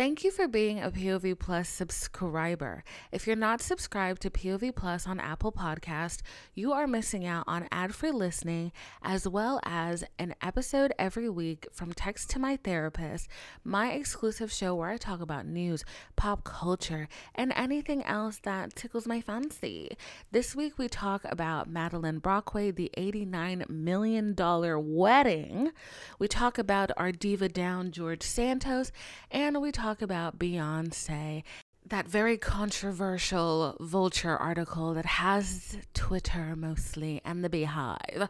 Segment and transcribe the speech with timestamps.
[0.00, 2.84] Thank you for being a POV Plus subscriber.
[3.12, 6.22] If you're not subscribed to POV Plus on Apple Podcast,
[6.54, 11.92] you are missing out on ad-free listening as well as an episode every week from
[11.92, 13.28] Text to My Therapist,
[13.62, 15.84] my exclusive show where I talk about news,
[16.16, 19.98] pop culture, and anything else that tickles my fancy.
[20.32, 25.72] This week we talk about Madeleine Brockway, the $89 million wedding.
[26.18, 28.92] We talk about our diva down George Santos,
[29.30, 31.42] and we talk talk about Beyonce,
[31.84, 38.28] that very controversial Vulture article that has Twitter mostly and the BeyHive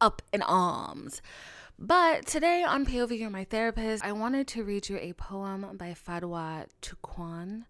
[0.00, 1.20] up in arms.
[1.78, 5.94] But today on POV You're My Therapist, I wanted to read you a poem by
[5.94, 7.64] Fadwa Tuqan.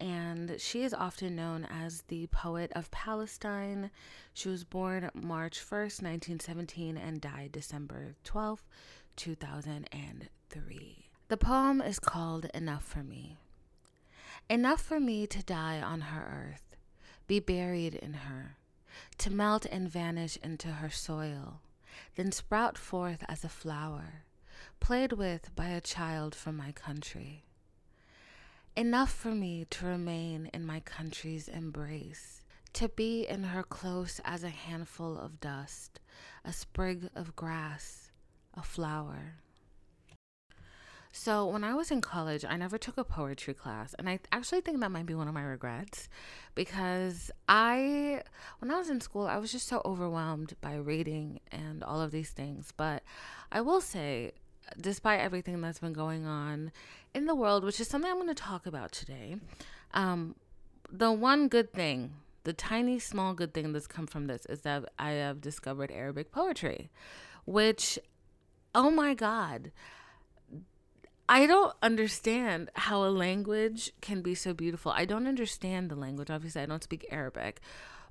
[0.00, 3.90] And she is often known as the poet of Palestine.
[4.32, 8.62] She was born March 1st, 1917, and died December 12th,
[9.16, 11.07] 2003.
[11.28, 13.36] The poem is called Enough for Me.
[14.48, 16.74] Enough for me to die on her earth,
[17.26, 18.56] be buried in her,
[19.18, 21.60] to melt and vanish into her soil,
[22.16, 24.24] then sprout forth as a flower,
[24.80, 27.44] played with by a child from my country.
[28.74, 32.40] Enough for me to remain in my country's embrace,
[32.72, 36.00] to be in her close as a handful of dust,
[36.42, 38.12] a sprig of grass,
[38.54, 39.34] a flower.
[41.12, 43.94] So, when I was in college, I never took a poetry class.
[43.98, 46.08] And I actually think that might be one of my regrets
[46.54, 48.22] because I,
[48.58, 52.10] when I was in school, I was just so overwhelmed by reading and all of
[52.10, 52.72] these things.
[52.76, 53.02] But
[53.50, 54.32] I will say,
[54.78, 56.72] despite everything that's been going on
[57.14, 59.36] in the world, which is something I'm going to talk about today,
[59.94, 60.34] um,
[60.90, 62.12] the one good thing,
[62.44, 66.32] the tiny, small good thing that's come from this is that I have discovered Arabic
[66.32, 66.90] poetry,
[67.46, 67.98] which,
[68.74, 69.72] oh my God
[71.30, 74.92] I don't understand how a language can be so beautiful.
[74.92, 76.30] I don't understand the language.
[76.30, 77.60] Obviously, I don't speak Arabic.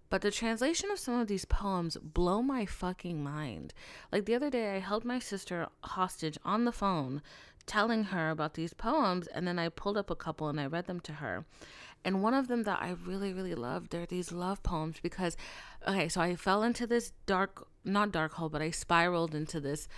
[0.09, 3.73] But the translation of some of these poems blow my fucking mind.
[4.11, 7.21] Like the other day I held my sister hostage on the phone
[7.65, 10.85] telling her about these poems and then I pulled up a couple and I read
[10.85, 11.43] them to her.
[12.05, 15.35] And one of them that I really really loved they're these love poems because
[15.85, 19.89] okay, so I fell into this dark not dark hole, but I spiraled into this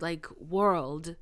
[0.00, 1.14] like world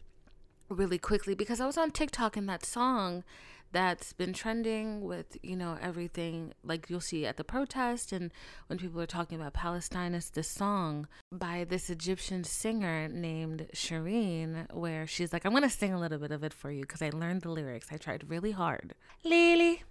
[0.74, 3.24] really quickly because I was on TikTok and that song
[3.72, 8.30] that's been trending with, you know, everything like you'll see at the protest and
[8.68, 14.72] when people are talking about Palestine is this song by this Egyptian singer named Shireen
[14.72, 17.10] where she's like, I'm to sing a little bit of it for you because I
[17.10, 17.88] learned the lyrics.
[17.90, 18.94] I tried really hard.
[19.24, 19.82] Lili,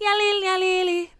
[0.00, 1.10] ya lili, ya lili,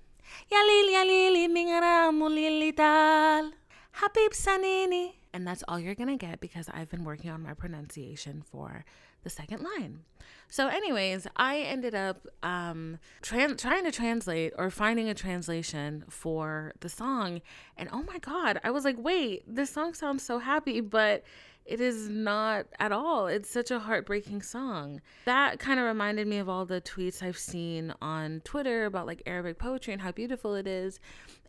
[0.50, 3.52] ya lili, ya lili, mingaramu lili tal,
[3.92, 7.54] Habib Sanini and that's all you're going to get because I've been working on my
[7.54, 8.84] pronunciation for
[9.22, 10.00] the second line.
[10.48, 16.72] So, anyways, I ended up um, tra- trying to translate or finding a translation for
[16.80, 17.40] the song.
[17.76, 21.22] And oh my God, I was like, wait, this song sounds so happy, but
[21.64, 23.28] it is not at all.
[23.28, 25.00] It's such a heartbreaking song.
[25.24, 29.22] That kind of reminded me of all the tweets I've seen on Twitter about like
[29.26, 30.98] Arabic poetry and how beautiful it is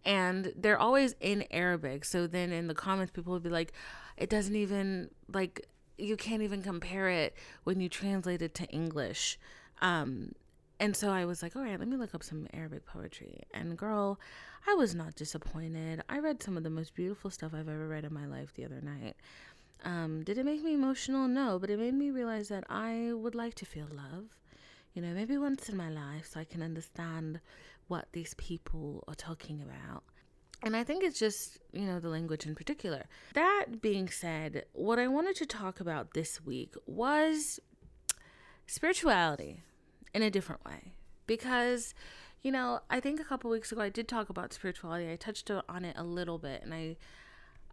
[0.06, 2.06] and they're always in Arabic.
[2.06, 3.73] So then in the comments, people would be like,
[4.17, 5.67] it doesn't even like
[5.97, 9.39] you can't even compare it when you translate it to English.
[9.81, 10.34] Um,
[10.79, 13.44] and so I was like, all right, let me look up some Arabic poetry.
[13.53, 14.19] And girl,
[14.67, 16.01] I was not disappointed.
[16.09, 18.66] I read some of the most beautiful stuff I've ever read in my life the
[18.66, 19.16] other night.
[19.83, 21.28] Um, did it make me emotional?
[21.28, 24.25] No, but it made me realize that I would like to feel love,
[24.94, 27.39] you know, maybe once in my life so I can understand
[27.88, 30.03] what these people are talking about.
[30.64, 33.06] And I think it's just, you know, the language in particular.
[33.34, 37.59] That being said, what I wanted to talk about this week was
[38.68, 39.64] spirituality
[40.14, 40.94] in a different way.
[41.25, 41.96] Because,
[42.42, 45.12] you know, I think a couple weeks ago I did talk about spirituality.
[45.12, 46.98] I touched on it a little bit and I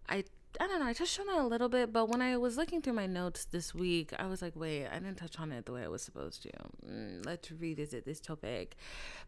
[0.09, 0.25] I
[0.61, 2.83] I don't know, I touched on it a little bit, but when I was looking
[2.83, 5.73] through my notes this week, I was like, wait, I didn't touch on it the
[5.73, 6.51] way I was supposed to.
[6.85, 8.77] Mm, let's revisit this topic.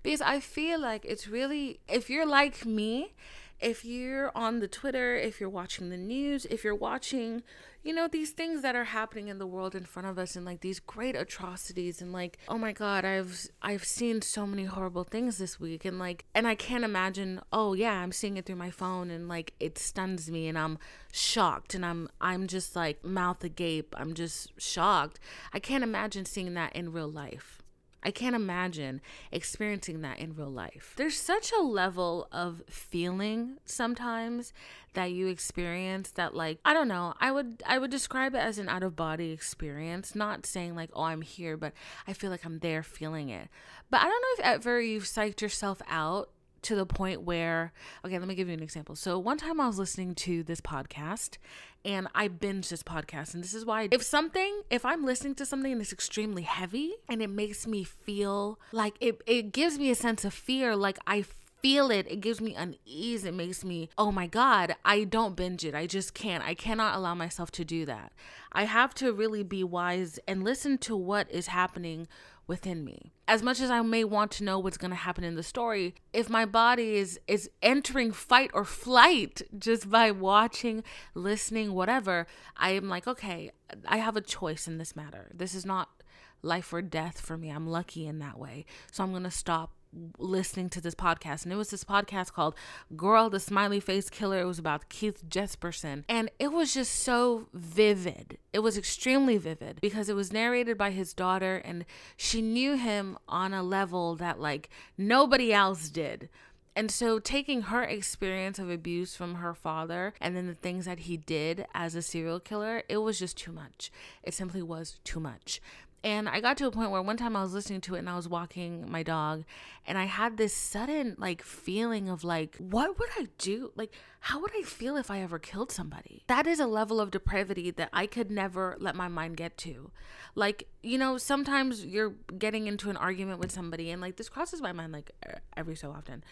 [0.02, 3.14] Because I feel like it's really, if you're like me,
[3.60, 7.42] if you're on the Twitter, if you're watching the news, if you're watching,
[7.82, 10.46] you know, these things that are happening in the world in front of us and
[10.46, 15.04] like these great atrocities and like, oh my god, I've I've seen so many horrible
[15.04, 18.56] things this week and like and I can't imagine, oh yeah, I'm seeing it through
[18.56, 20.78] my phone and like it stuns me and I'm
[21.12, 23.94] shocked and I'm I'm just like mouth agape.
[23.96, 25.20] I'm just shocked.
[25.52, 27.59] I can't imagine seeing that in real life.
[28.02, 29.00] I can't imagine
[29.30, 30.94] experiencing that in real life.
[30.96, 34.52] There's such a level of feeling sometimes
[34.94, 38.58] that you experience that like I don't know, I would I would describe it as
[38.58, 41.72] an out of body experience, not saying like oh I'm here, but
[42.06, 43.48] I feel like I'm there feeling it.
[43.90, 46.30] But I don't know if ever you've psyched yourself out
[46.62, 47.72] to the point where
[48.04, 48.94] okay let me give you an example.
[48.94, 51.38] So one time i was listening to this podcast
[51.84, 55.46] and i binge this podcast and this is why if something if i'm listening to
[55.46, 59.94] something that's extremely heavy and it makes me feel like it, it gives me a
[59.94, 61.22] sense of fear like i
[61.62, 65.64] feel it it gives me unease it makes me oh my god i don't binge
[65.64, 68.12] it i just can't i cannot allow myself to do that
[68.52, 72.06] i have to really be wise and listen to what is happening
[72.50, 73.12] within me.
[73.28, 75.94] As much as I may want to know what's going to happen in the story,
[76.12, 80.82] if my body is is entering fight or flight just by watching,
[81.14, 83.52] listening, whatever, I am like, okay,
[83.86, 85.30] I have a choice in this matter.
[85.32, 86.02] This is not
[86.42, 87.50] life or death for me.
[87.50, 88.66] I'm lucky in that way.
[88.90, 89.70] So I'm going to stop
[90.18, 92.54] listening to this podcast and it was this podcast called
[92.96, 97.48] girl the smiley face killer it was about keith jesperson and it was just so
[97.52, 101.84] vivid it was extremely vivid because it was narrated by his daughter and
[102.16, 106.28] she knew him on a level that like nobody else did
[106.76, 111.00] and so, taking her experience of abuse from her father and then the things that
[111.00, 113.90] he did as a serial killer, it was just too much.
[114.22, 115.60] It simply was too much.
[116.02, 118.08] And I got to a point where one time I was listening to it and
[118.08, 119.44] I was walking my dog
[119.86, 123.70] and I had this sudden like feeling of like, what would I do?
[123.76, 126.24] Like, how would I feel if I ever killed somebody?
[126.26, 129.90] That is a level of depravity that I could never let my mind get to.
[130.34, 134.62] Like, you know, sometimes you're getting into an argument with somebody and like this crosses
[134.62, 135.10] my mind like
[135.54, 136.24] every so often.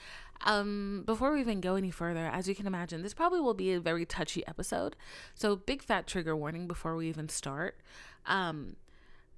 [0.43, 3.73] Um, before we even go any further, as you can imagine, this probably will be
[3.73, 4.97] a very touchy episode.
[5.35, 7.81] So, big fat trigger warning before we even start.
[8.25, 8.77] Um,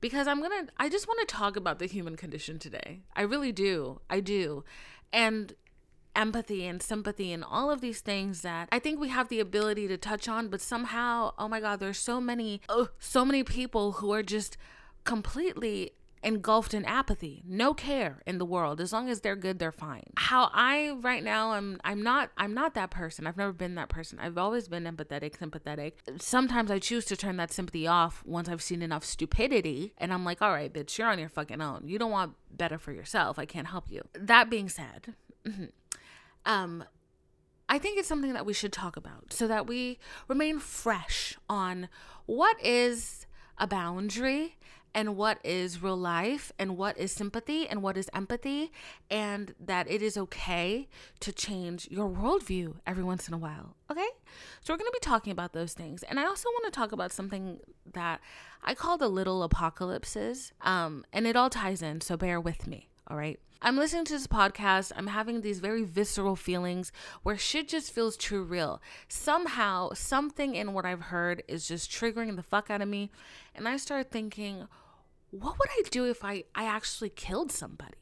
[0.00, 3.00] because I'm going to I just want to talk about the human condition today.
[3.14, 4.00] I really do.
[4.08, 4.64] I do.
[5.12, 5.54] And
[6.16, 9.86] empathy and sympathy and all of these things that I think we have the ability
[9.88, 13.92] to touch on, but somehow, oh my god, there's so many oh, so many people
[13.92, 14.56] who are just
[15.04, 15.92] completely
[16.22, 18.80] engulfed in apathy, no care in the world.
[18.80, 20.04] As long as they're good, they're fine.
[20.16, 23.26] How I right now I'm I'm not I'm not that person.
[23.26, 24.18] I've never been that person.
[24.18, 25.98] I've always been empathetic, sympathetic.
[26.18, 30.24] Sometimes I choose to turn that sympathy off once I've seen enough stupidity and I'm
[30.24, 31.82] like, "All right, bitch, you're on your fucking own.
[31.86, 33.38] You don't want better for yourself.
[33.38, 35.14] I can't help you." That being said,
[36.44, 36.84] um
[37.68, 41.88] I think it's something that we should talk about so that we remain fresh on
[42.26, 43.26] what is
[43.58, 44.56] a boundary
[44.94, 48.72] and what is real life and what is sympathy and what is empathy,
[49.10, 50.88] and that it is okay
[51.20, 53.76] to change your worldview every once in a while.
[53.90, 54.08] Okay?
[54.60, 56.02] So, we're to be talking about those things.
[56.02, 57.60] And I also want to talk about something
[57.92, 58.20] that
[58.62, 62.88] I call the little apocalypses, um, and it all ties in, so bear with me.
[63.08, 63.40] All right.
[63.62, 64.90] I'm listening to this podcast.
[64.96, 68.80] I'm having these very visceral feelings where shit just feels too real.
[69.06, 73.10] Somehow, something in what I've heard is just triggering the fuck out of me.
[73.54, 74.66] And I start thinking,
[75.30, 77.94] what would I do if I, I actually killed somebody?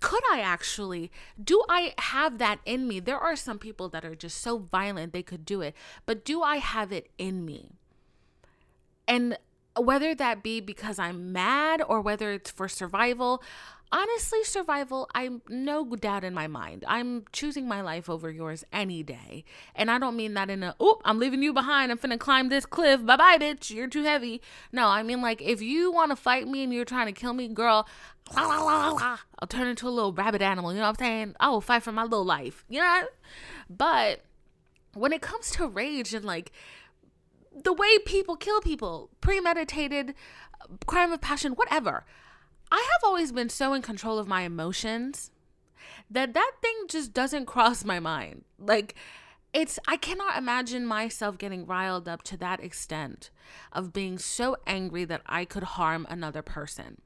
[0.00, 1.10] Could I actually?
[1.42, 3.00] Do I have that in me?
[3.00, 5.74] There are some people that are just so violent they could do it,
[6.06, 7.72] but do I have it in me?
[9.06, 9.36] And
[9.76, 13.42] whether that be because I'm mad or whether it's for survival,
[13.92, 16.84] honestly, survival, I'm no doubt in my mind.
[16.86, 19.44] I'm choosing my life over yours any day.
[19.74, 21.90] And I don't mean that in a, oop, I'm leaving you behind.
[21.90, 23.04] I'm finna climb this cliff.
[23.04, 23.70] Bye bye, bitch.
[23.70, 24.40] You're too heavy.
[24.72, 27.48] No, I mean, like, if you wanna fight me and you're trying to kill me,
[27.48, 27.86] girl,
[28.34, 30.72] la, la, la, la, I'll turn into a little rabbit animal.
[30.72, 31.36] You know what I'm saying?
[31.40, 32.64] I will fight for my little life.
[32.68, 33.04] You know?
[33.68, 34.20] But
[34.94, 36.52] when it comes to rage and like,
[37.64, 40.14] the way people kill people, premeditated,
[40.86, 42.04] crime of passion, whatever.
[42.70, 45.30] I have always been so in control of my emotions
[46.10, 48.44] that that thing just doesn't cross my mind.
[48.58, 48.94] Like,
[49.52, 53.30] it's, I cannot imagine myself getting riled up to that extent
[53.72, 57.00] of being so angry that I could harm another person.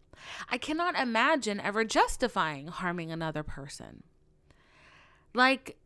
[0.50, 4.02] I cannot imagine ever justifying harming another person.
[5.34, 5.76] Like,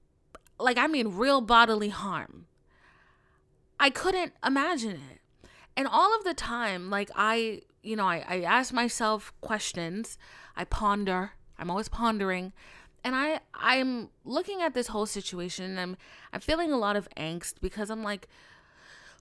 [0.58, 2.47] like, I mean, real bodily harm.
[3.80, 5.49] I couldn't imagine it.
[5.76, 10.18] And all of the time, like, I you know, I, I ask myself questions,
[10.54, 12.52] I ponder, I'm always pondering.
[13.02, 15.97] And I I'm looking at this whole situation and I'm
[16.33, 18.28] I'm feeling a lot of angst because I'm like,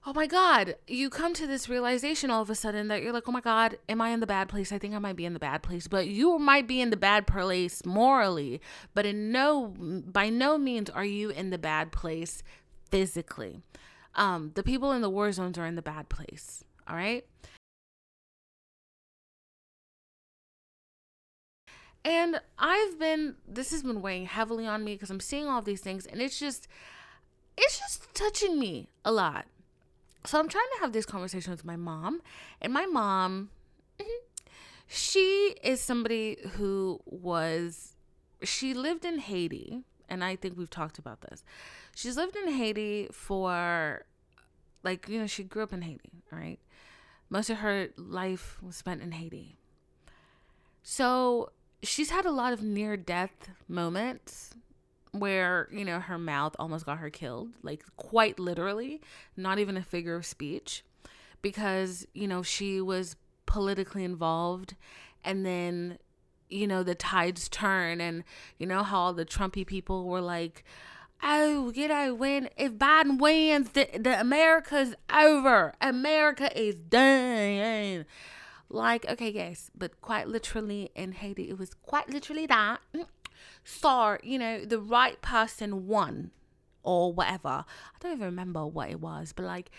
[0.04, 3.26] oh my God, you come to this realization all of a sudden that you're like,
[3.26, 4.70] oh my God, am I in the bad place?
[4.70, 5.88] I think I might be in the bad place.
[5.88, 8.60] But you might be in the bad place morally,
[8.94, 12.42] but in no, by no means are you in the bad place
[12.90, 13.62] physically.
[14.14, 16.64] Um, the people in the war zones are in the bad place.
[16.86, 17.24] All right.
[22.04, 25.80] And I've been, this has been weighing heavily on me because I'm seeing all these
[25.80, 26.68] things and it's just,
[27.56, 29.46] it's just touching me a lot.
[30.24, 32.22] So I'm trying to have this conversation with my mom.
[32.60, 33.50] And my mom,
[33.98, 34.24] mm-hmm,
[34.86, 37.94] she is somebody who was,
[38.42, 39.82] she lived in Haiti.
[40.08, 41.44] And I think we've talked about this.
[41.94, 44.04] She's lived in Haiti for,
[44.82, 46.58] like, you know, she grew up in Haiti, right?
[47.28, 49.58] Most of her life was spent in Haiti.
[50.82, 51.50] So
[51.82, 54.50] she's had a lot of near death moments
[55.12, 59.00] where, you know, her mouth almost got her killed, like quite literally,
[59.36, 60.84] not even a figure of speech,
[61.42, 63.16] because, you know, she was
[63.46, 64.74] politically involved
[65.24, 65.98] and then
[66.50, 68.22] you know the tides turn and
[68.58, 70.64] you know how all the trumpy people were like
[71.22, 75.72] oh you know when if biden wins the, the america's over.
[75.80, 78.04] America is done
[78.68, 82.80] like, okay, yes, but quite literally in Haiti, it was quite literally that.
[82.94, 83.06] Mm,
[83.64, 86.30] so, you know, the right person won
[86.82, 87.48] or whatever.
[87.48, 87.64] I
[88.00, 89.70] don't even remember what it was, but like,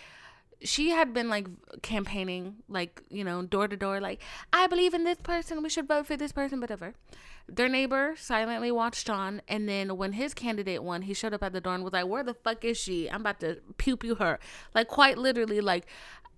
[0.62, 1.48] she had been like
[1.82, 5.88] campaigning, like, you know, door to door, like, I believe in this person, we should
[5.88, 6.94] vote for this person, whatever.
[7.48, 11.54] Their neighbor silently watched on, and then when his candidate won, he showed up at
[11.54, 13.10] the door and was like, Where the fuck is she?
[13.10, 14.38] I'm about to pew pew her.
[14.76, 15.88] Like, quite literally, like,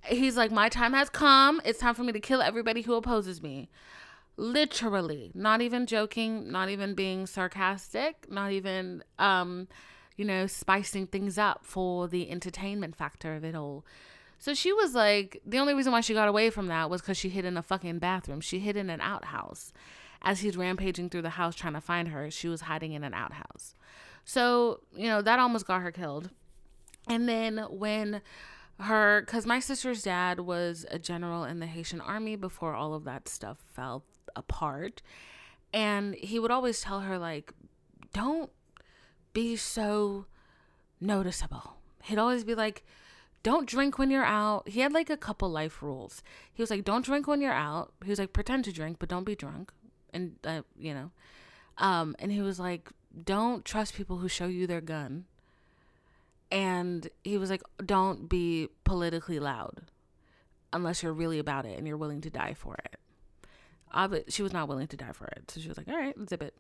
[0.05, 1.61] he's like, My time has come.
[1.65, 3.69] It's time for me to kill everybody who opposes me.
[4.37, 9.67] Literally, not even joking, not even being sarcastic, not even, um,
[10.15, 13.85] you know, spicing things up for the entertainment factor of it all.
[14.39, 17.17] So she was like, the only reason why she got away from that was because
[17.17, 18.41] she hid in a fucking bathroom.
[18.41, 19.71] She hid in an outhouse.
[20.23, 23.13] As he's rampaging through the house trying to find her, she was hiding in an
[23.13, 23.75] outhouse.
[24.25, 26.31] So, you know, that almost got her killed.
[27.07, 28.21] And then when
[28.83, 33.03] her because my sister's dad was a general in the Haitian army before all of
[33.05, 34.03] that stuff fell
[34.35, 35.01] apart.
[35.73, 37.53] And he would always tell her, like,
[38.13, 38.49] don't
[39.33, 40.25] be so
[40.99, 41.77] noticeable.
[42.03, 42.83] He'd always be like,
[43.43, 44.67] don't drink when you're out.
[44.69, 46.21] He had like a couple life rules.
[46.53, 47.93] He was like, don't drink when you're out.
[48.03, 49.71] He was like, pretend to drink, but don't be drunk.
[50.13, 51.11] And, uh, you know,
[51.77, 52.89] um, and he was like,
[53.23, 55.25] don't trust people who show you their gun
[56.51, 59.81] and he was like, don't be politically loud
[60.73, 62.97] unless you're really about it and you're willing to die for it.
[64.29, 65.49] She was not willing to die for it.
[65.49, 66.55] So she was like, all right, zip it.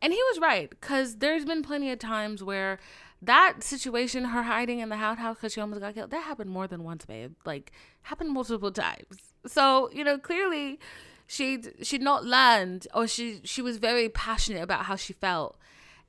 [0.00, 2.78] And he was right because there's been plenty of times where
[3.20, 6.68] that situation, her hiding in the outhouse because she almost got killed, that happened more
[6.68, 7.34] than once, babe.
[7.44, 9.18] Like, happened multiple times.
[9.46, 10.78] So, you know, clearly
[11.26, 15.58] she'd, she'd not learned or she, she was very passionate about how she felt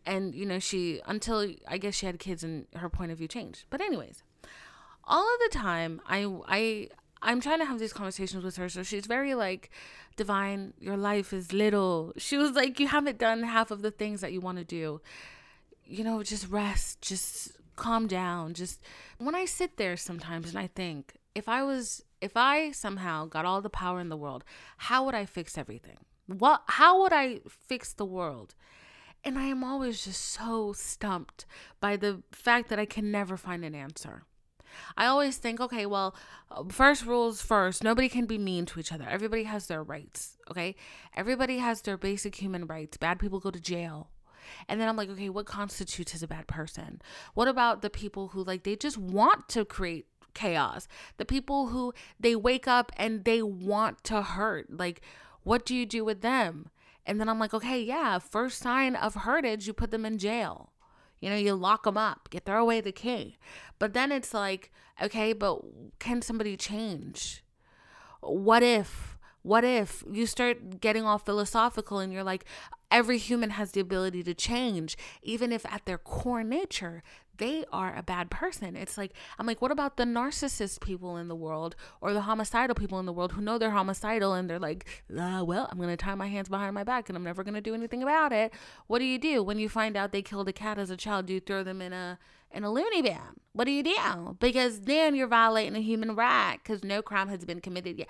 [0.06, 3.27] and you know she until i guess she had kids and her point of view
[3.27, 3.65] changed.
[3.70, 4.24] But anyways
[5.03, 6.89] all of the time i i
[7.22, 8.70] i'm trying to have these conversations with her.
[8.70, 9.70] So she's very like
[10.15, 12.13] divine your life is little.
[12.18, 15.01] She was like you haven't done half of the things that you want to do.
[15.86, 18.82] You know just rest just calm down just
[19.20, 23.46] when i sit there sometimes and i think if i was if i somehow got
[23.46, 24.44] all the power in the world
[24.75, 25.98] how would i fix everything?
[26.27, 28.53] What how would i fix the world
[29.23, 31.45] and I am always just so stumped
[31.79, 34.23] by the fact that I can never find an answer.
[34.95, 36.15] I always think, okay, well,
[36.51, 37.83] uh, first rules first.
[37.83, 39.05] Nobody can be mean to each other.
[39.09, 40.75] Everybody has their rights, okay?
[41.15, 42.97] Everybody has their basic human rights.
[42.97, 44.09] Bad people go to jail.
[44.67, 47.01] And then I'm like, okay, what constitutes as a bad person?
[47.33, 50.88] What about the people who like they just want to create chaos?
[51.17, 54.75] The people who they wake up and they want to hurt.
[54.75, 55.01] Like,
[55.43, 56.69] what do you do with them?
[57.09, 60.73] And then I'm like, okay, yeah, first sign of hurtage, you put them in jail.
[61.19, 63.39] You know, you lock them up, you throw away the key.
[63.79, 65.59] But then it's like, okay, but
[65.97, 67.43] can somebody change?
[68.21, 69.17] What if?
[69.41, 72.45] What if you start getting all philosophical and you're like,
[72.91, 77.01] every human has the ability to change, even if at their core nature
[77.39, 78.75] they are a bad person.
[78.75, 82.75] It's like, I'm like, what about the narcissist people in the world or the homicidal
[82.75, 84.86] people in the world who know they're homicidal and they're like,
[85.17, 87.55] uh, well, I'm going to tie my hands behind my back and I'm never going
[87.55, 88.53] to do anything about it.
[88.88, 91.25] What do you do when you find out they killed a cat as a child?
[91.25, 92.19] Do you throw them in a
[92.51, 93.17] in a loony bin?
[93.53, 94.38] What do you do?
[94.39, 98.10] Because then you're violating a human right because no crime has been committed yet.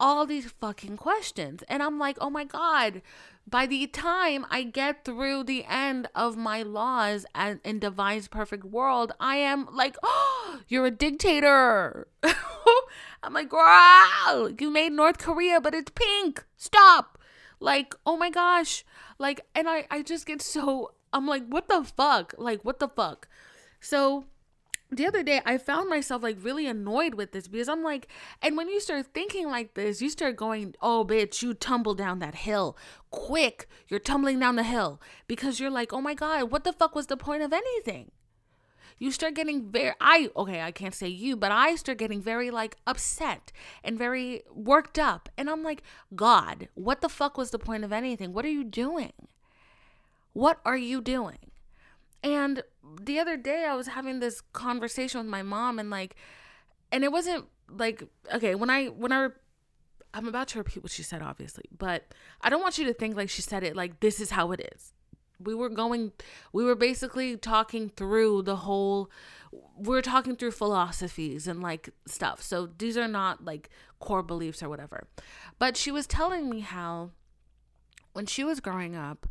[0.00, 1.64] All these fucking questions.
[1.68, 3.02] And I'm like, oh my God,
[3.48, 8.64] by the time I get through the end of my laws and in Divine's perfect
[8.64, 12.08] world, I am like, oh, you're a dictator.
[13.22, 16.44] I'm like, girl, you made North Korea, but it's pink.
[16.56, 17.18] Stop.
[17.58, 18.84] Like, oh my gosh.
[19.18, 22.34] Like, and I, I just get so, I'm like, what the fuck?
[22.38, 23.28] Like, what the fuck?
[23.80, 24.24] So
[24.90, 28.08] the other day I found myself like really annoyed with this because I'm like,
[28.40, 32.20] and when you start thinking like this, you start going, oh, bitch, you tumble down
[32.20, 32.76] that hill.
[33.10, 36.94] Quick, you're tumbling down the hill because you're like, oh my God, what the fuck
[36.94, 38.10] was the point of anything?
[38.98, 42.50] You start getting very, I, okay, I can't say you, but I start getting very
[42.50, 43.52] like upset
[43.84, 45.28] and very worked up.
[45.36, 45.82] And I'm like,
[46.16, 48.32] God, what the fuck was the point of anything?
[48.32, 49.12] What are you doing?
[50.32, 51.47] What are you doing?
[52.22, 52.62] And
[53.00, 56.16] the other day I was having this conversation with my mom and like
[56.90, 58.02] and it wasn't like
[58.34, 59.28] okay, when I when I
[60.14, 63.16] I'm about to repeat what she said obviously, but I don't want you to think
[63.16, 64.92] like she said it like this is how it is.
[65.40, 66.12] We were going
[66.52, 69.10] we were basically talking through the whole
[69.76, 72.42] we are talking through philosophies and like stuff.
[72.42, 73.70] So these are not like
[74.00, 75.06] core beliefs or whatever.
[75.58, 77.10] But she was telling me how
[78.12, 79.28] when she was growing up,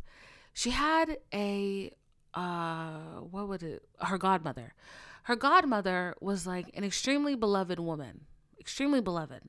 [0.54, 1.92] she had a
[2.34, 4.74] uh what would it her godmother.
[5.24, 8.22] Her godmother was like an extremely beloved woman
[8.58, 9.42] extremely beloved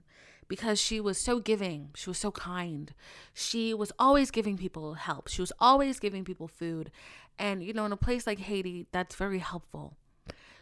[0.48, 2.94] because she was so giving she was so kind.
[3.34, 6.92] She was always giving people help she was always giving people food
[7.38, 9.98] and you know in a place like haiti that's very helpful.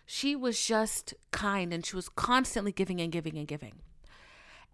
[0.06, 3.74] She was just kind and she was constantly giving and giving and giving.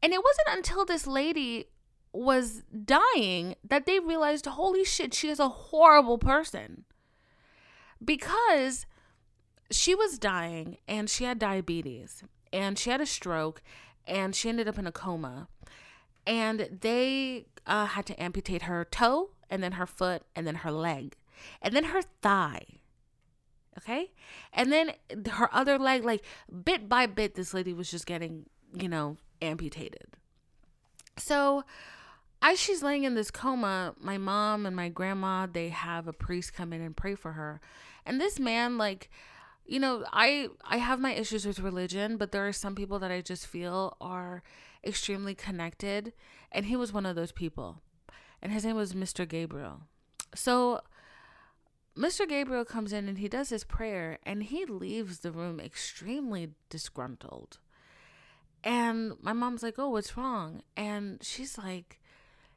[0.01, 1.69] And it wasn't until this lady
[2.13, 6.85] was dying that they realized holy shit she is a horrible person
[8.03, 8.86] because
[9.72, 13.62] she was dying and she had diabetes and she had a stroke
[14.05, 15.48] and she ended up in a coma
[16.25, 20.72] and they uh, had to amputate her toe and then her foot and then her
[20.72, 21.15] leg
[21.62, 22.65] and then her thigh
[23.77, 24.12] okay?
[24.51, 24.93] And then
[25.31, 26.24] her other leg like
[26.63, 30.07] bit by bit this lady was just getting you know amputated.
[31.17, 31.63] So
[32.43, 36.53] as she's laying in this coma my mom and my grandma they have a priest
[36.53, 37.59] come in and pray for her
[38.05, 39.09] and this man, like,
[39.65, 43.12] you know, I I have my issues with religion, but there are some people that
[43.12, 44.43] I just feel are
[44.85, 46.13] extremely connected,
[46.51, 47.81] and he was one of those people.
[48.41, 49.27] And his name was Mr.
[49.27, 49.83] Gabriel.
[50.35, 50.81] So
[51.97, 52.27] Mr.
[52.27, 57.59] Gabriel comes in and he does his prayer and he leaves the room extremely disgruntled.
[58.65, 62.01] And my mom's like, "Oh, what's wrong?" And she's like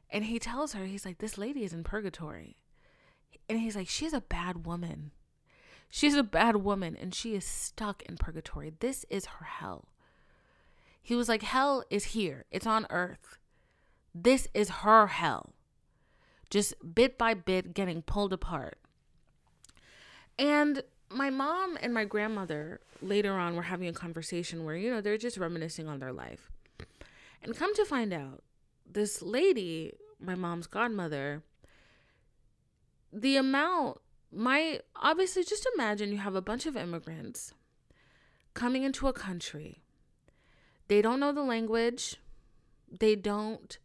[0.09, 2.57] and he tells her he's like, "This lady is in purgatory."
[3.49, 5.11] And he's like, "She's a bad woman."
[5.89, 8.73] She's a bad woman and she is stuck in purgatory.
[8.79, 9.85] This is her hell.
[11.01, 13.37] He was like, Hell is here, it's on earth.
[14.13, 15.53] This is her hell.
[16.49, 18.77] Just bit by bit getting pulled apart.
[20.37, 25.01] And my mom and my grandmother later on were having a conversation where, you know,
[25.01, 26.51] they're just reminiscing on their life.
[27.43, 28.43] And come to find out,
[28.89, 31.43] this lady, my mom's godmother,
[33.11, 33.99] the amount
[34.31, 37.53] my obviously just imagine you have a bunch of immigrants
[38.53, 39.83] coming into a country.
[40.87, 42.17] They don't know the language.
[42.99, 43.77] They don't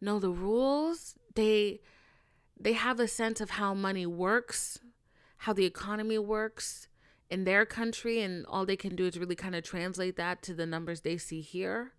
[0.00, 1.14] know the rules.
[1.34, 1.80] They
[2.58, 4.78] they have a sense of how money works,
[5.38, 6.88] how the economy works
[7.28, 10.54] in their country and all they can do is really kind of translate that to
[10.54, 11.92] the numbers they see here.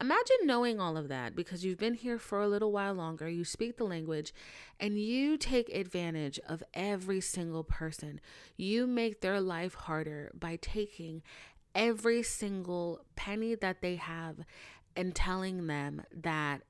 [0.00, 3.44] Imagine knowing all of that because you've been here for a little while longer, you
[3.44, 4.32] speak the language,
[4.78, 8.18] and you take advantage of every single person.
[8.56, 11.22] You make their life harder by taking
[11.74, 14.36] every single penny that they have
[14.96, 16.62] and telling them that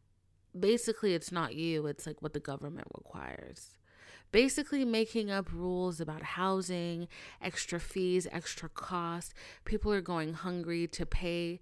[0.58, 3.76] basically it's not you, it's like what the government requires
[4.32, 7.08] basically making up rules about housing,
[7.42, 9.34] extra fees, extra costs.
[9.64, 11.58] People are going hungry to pay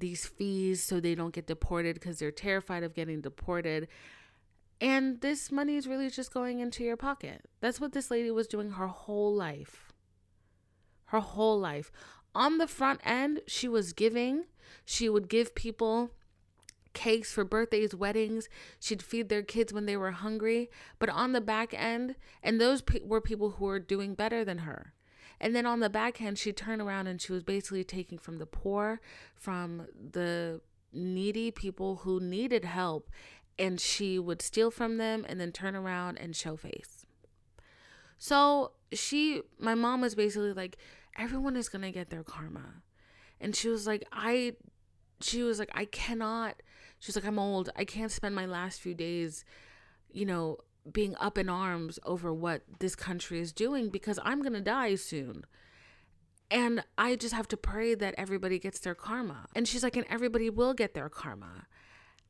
[0.00, 3.88] these fees so they don't get deported because they're terrified of getting deported.
[4.80, 7.46] And this money is really just going into your pocket.
[7.60, 9.92] That's what this lady was doing her whole life.
[11.06, 11.90] Her whole life.
[12.34, 14.44] On the front end, she was giving.
[14.84, 16.10] She would give people
[16.92, 18.48] cakes for birthdays, weddings.
[18.80, 20.70] She'd feed their kids when they were hungry.
[20.98, 24.58] But on the back end, and those pe- were people who were doing better than
[24.58, 24.92] her.
[25.40, 28.38] And then on the back end, she turned around and she was basically taking from
[28.38, 29.00] the poor,
[29.34, 30.60] from the
[30.92, 33.10] needy people who needed help,
[33.58, 37.06] and she would steal from them and then turn around and show face.
[38.18, 40.78] So she, my mom was basically like,
[41.18, 42.82] everyone is gonna get their karma.
[43.40, 44.54] And she was like, I,
[45.20, 46.62] she was like, I cannot,
[46.98, 47.70] she was like, I'm old.
[47.76, 49.44] I can't spend my last few days,
[50.10, 50.58] you know,
[50.92, 54.94] being up in arms over what this country is doing because I'm going to die
[54.94, 55.44] soon.
[56.50, 59.46] And I just have to pray that everybody gets their karma.
[59.54, 61.66] And she's like, and everybody will get their karma.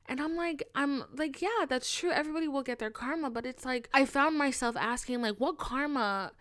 [0.06, 2.10] And I'm like, I'm like, yeah, that's true.
[2.10, 3.28] Everybody will get their karma.
[3.28, 6.32] But it's like, I found myself asking, like, what karma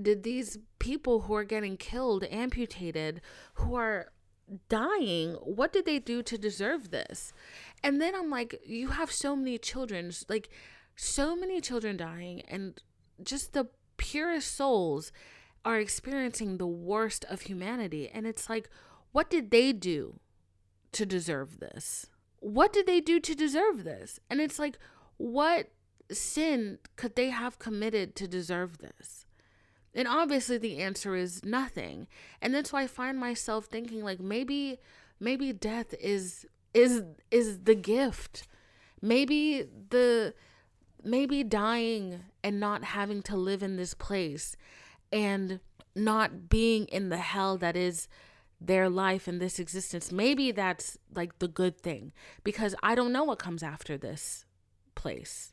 [0.00, 3.20] did these people who are getting killed, amputated,
[3.54, 4.12] who are
[4.68, 7.32] dying, what did they do to deserve this?
[7.82, 10.48] And then I'm like, you have so many children, like
[10.96, 12.80] so many children dying, and
[13.22, 15.12] just the purest souls
[15.64, 18.08] are experiencing the worst of humanity.
[18.08, 18.68] And it's like,
[19.12, 20.20] what did they do
[20.92, 22.06] to deserve this?
[22.38, 24.18] What did they do to deserve this?
[24.30, 24.78] And it's like,
[25.18, 25.70] what
[26.10, 29.26] sin could they have committed to deserve this?
[29.94, 32.06] And obviously the answer is nothing.
[32.40, 34.78] And that's why I find myself thinking like maybe
[35.18, 38.46] maybe death is is is the gift.
[39.02, 40.34] Maybe the
[41.04, 44.56] maybe dying and not having to live in this place
[45.12, 45.60] and
[45.94, 48.08] not being in the hell that is
[48.60, 50.12] their life and this existence.
[50.12, 52.12] Maybe that's like the good thing
[52.44, 54.44] because I don't know what comes after this
[54.94, 55.52] place.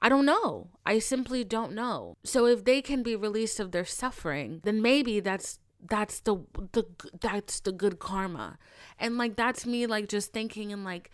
[0.00, 0.68] I don't know.
[0.86, 2.16] I simply don't know.
[2.24, 6.36] So if they can be released of their suffering, then maybe that's that's the
[6.72, 6.84] the
[7.20, 8.58] that's the good karma.
[8.98, 11.10] And like that's me like just thinking and like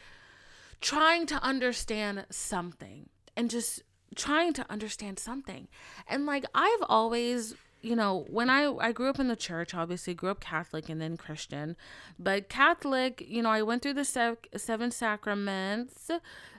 [0.81, 3.83] trying to understand something and just
[4.15, 5.69] trying to understand something.
[6.09, 10.13] And like I've always you know, when I I grew up in the church, obviously
[10.13, 11.77] grew up Catholic and then Christian,
[12.19, 16.11] but Catholic, you know, I went through the sev- seven sacraments.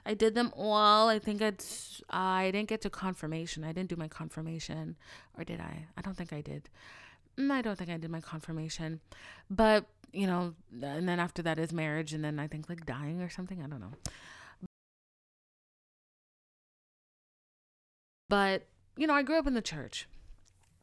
[0.06, 1.08] I did them all.
[1.08, 3.62] I think it's uh, I didn't get to confirmation.
[3.62, 4.96] I didn't do my confirmation,
[5.36, 5.86] or did I?
[5.98, 6.70] I don't think I did.
[7.36, 9.00] Mm, I don't think I did my confirmation,
[9.50, 13.20] but you know, and then after that is marriage, and then I think like dying
[13.20, 13.62] or something.
[13.62, 13.92] I don't know.
[18.28, 20.08] But you know, I grew up in the church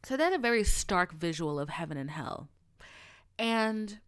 [0.06, 2.48] so they had a very stark visual of heaven and hell.
[3.40, 3.98] And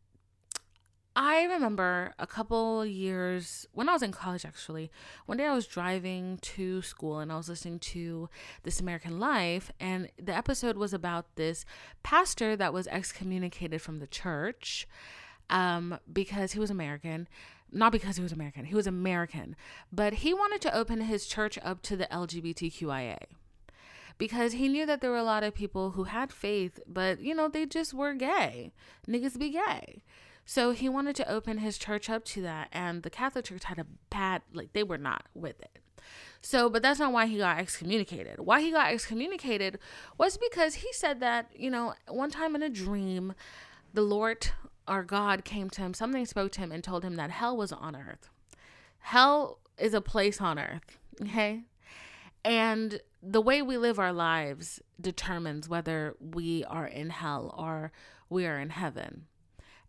[1.17, 4.93] I remember a couple years when I was in college, actually,
[5.27, 8.29] one day I was driving to school and I was listening to
[8.63, 11.65] This American Life, and the episode was about this
[12.05, 14.87] pastor that was excommunicated from the church
[15.51, 17.27] um, because he was American.
[17.71, 19.55] Not because he was American, he was American,
[19.93, 23.19] but he wanted to open his church up to the LGBTQIA
[24.17, 27.35] because he knew that there were a lot of people who had faith, but you
[27.35, 28.73] know, they just were gay.
[29.07, 30.03] Niggas be gay.
[30.45, 33.79] So he wanted to open his church up to that, and the Catholic Church had
[33.79, 35.79] a bad, like, they were not with it.
[36.41, 38.41] So, but that's not why he got excommunicated.
[38.41, 39.79] Why he got excommunicated
[40.17, 43.35] was because he said that, you know, one time in a dream,
[43.93, 44.49] the Lord,
[44.89, 47.73] our God, came to him, something spoke to him, and told him that hell was
[47.73, 48.29] on earth.
[48.99, 51.63] Hell is a place on earth, okay?
[52.45, 57.93] And the way we live our lives determines whether we are in hell or
[58.29, 59.27] we are in heaven.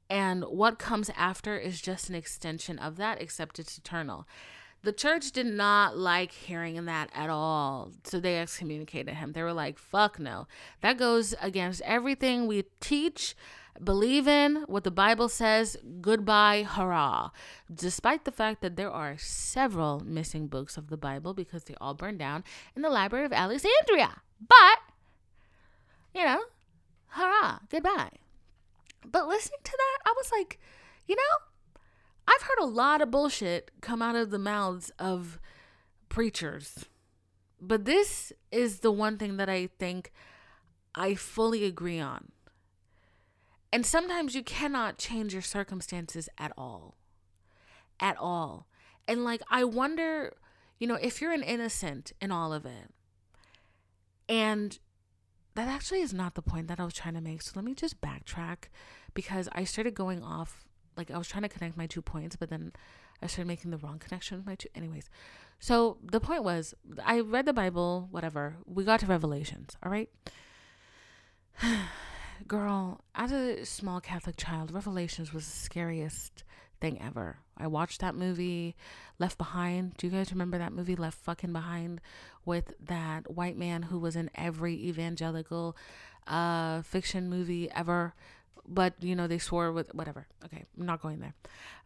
[0.09, 4.27] And what comes after is just an extension of that, except it's eternal.
[4.81, 7.91] The church did not like hearing that at all.
[8.05, 9.33] So they excommunicated him.
[9.33, 10.47] They were like, fuck no.
[10.81, 13.35] That goes against everything we teach
[13.81, 17.29] Believe in what the Bible says, goodbye, hurrah.
[17.73, 21.93] Despite the fact that there are several missing books of the Bible because they all
[21.93, 22.43] burned down
[22.75, 24.21] in the Library of Alexandria.
[24.39, 24.79] But,
[26.13, 26.41] you know,
[27.07, 28.11] hurrah, goodbye.
[29.05, 30.59] But listening to that, I was like,
[31.07, 31.81] you know,
[32.27, 35.39] I've heard a lot of bullshit come out of the mouths of
[36.09, 36.85] preachers.
[37.61, 40.11] But this is the one thing that I think
[40.95, 42.31] I fully agree on.
[43.71, 46.95] And sometimes you cannot change your circumstances at all.
[47.99, 48.67] At all.
[49.07, 50.33] And like, I wonder,
[50.79, 52.91] you know, if you're an innocent in all of it.
[54.27, 54.79] And
[55.55, 57.41] that actually is not the point that I was trying to make.
[57.41, 58.69] So let me just backtrack
[59.13, 62.49] because I started going off, like, I was trying to connect my two points, but
[62.49, 62.71] then
[63.21, 64.69] I started making the wrong connection with my two.
[64.75, 65.09] Anyways,
[65.59, 68.57] so the point was, I read the Bible, whatever.
[68.65, 70.09] We got to Revelations, all right?
[72.47, 76.43] girl, as a small Catholic child, Revelations was the scariest
[76.79, 77.37] thing ever.
[77.57, 78.75] I watched that movie,
[79.17, 79.95] Left Behind.
[79.97, 82.01] Do you guys remember that movie, Left Fucking Behind,
[82.45, 85.75] with that white man who was in every evangelical
[86.27, 88.13] uh, fiction movie ever?
[88.67, 90.27] But you know they swore with whatever.
[90.45, 91.33] Okay i'm not going there.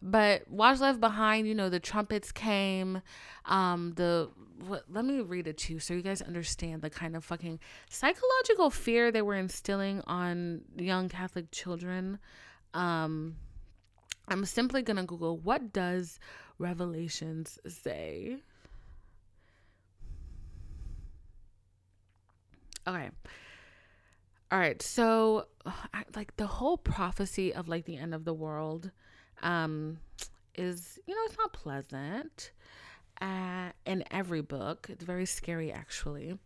[0.01, 3.01] But watch left behind you know the trumpets came
[3.45, 4.29] um the
[4.67, 7.59] what, let me read it to you so you guys understand the kind of fucking
[7.89, 12.19] psychological fear they were instilling on young catholic children.
[12.73, 13.35] Um
[14.27, 16.19] i'm simply gonna google what does
[16.59, 18.37] revelations say?
[22.85, 23.09] Okay
[24.53, 25.47] all right, so
[26.15, 28.91] like the whole prophecy of like the end of the world
[29.41, 29.97] um
[30.53, 32.51] is you know it's not pleasant
[33.19, 34.87] uh, in every book.
[34.89, 36.37] It's very scary actually.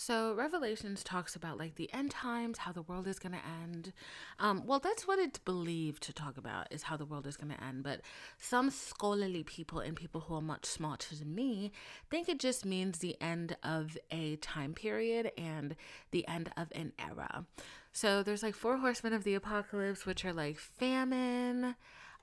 [0.00, 3.92] So Revelations talks about like the end times, how the world is going to end.
[4.38, 7.52] Um, well, that's what it's believed to talk about is how the world is going
[7.52, 7.82] to end.
[7.82, 8.02] But
[8.38, 11.72] some scholarly people and people who are much smarter than me
[12.12, 15.74] think it just means the end of a time period and
[16.12, 17.44] the end of an era.
[17.90, 21.74] So there's like four horsemen of the apocalypse, which are like famine,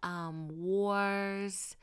[0.01, 1.75] um, wars,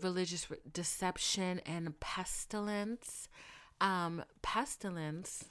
[0.00, 3.28] religious deception, and pestilence.
[3.80, 5.44] Um, pestilence,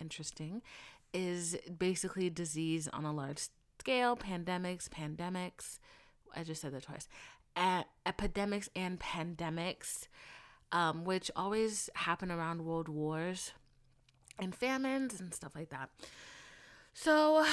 [0.00, 0.62] interesting,
[1.12, 5.78] is basically disease on a large scale, pandemics, pandemics.
[6.34, 7.08] I just said that twice.
[8.06, 10.08] Epidemics and pandemics,
[10.72, 13.52] um, which always happen around world wars
[14.38, 15.90] and famines and stuff like that.
[16.94, 17.44] So,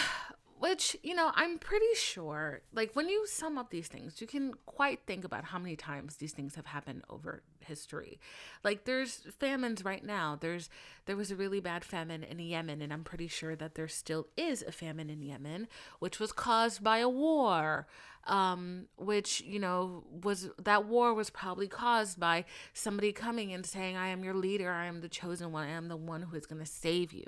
[0.58, 4.54] which, you know, I'm pretty sure, like when you sum up these things, you can
[4.66, 8.20] quite think about how many times these things have happened over history.
[8.64, 10.38] Like there's famines right now.
[10.40, 10.70] There's
[11.06, 14.28] there was a really bad famine in Yemen and I'm pretty sure that there still
[14.38, 15.68] is a famine in Yemen
[16.00, 17.88] which was caused by a war.
[18.28, 23.98] Um, which you know was that war was probably caused by somebody coming and saying
[23.98, 24.72] i am your leader.
[24.72, 25.68] I am the chosen one.
[25.68, 27.26] I am the one who is going to save you.